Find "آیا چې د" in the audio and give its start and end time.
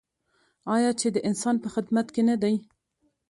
0.75-1.17